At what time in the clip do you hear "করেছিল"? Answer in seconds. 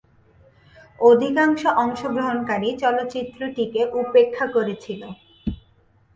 4.55-5.01